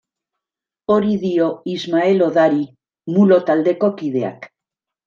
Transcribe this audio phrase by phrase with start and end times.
[0.93, 2.65] Hori dio Ismael Odari
[3.13, 4.55] Mulo taldeko kideak.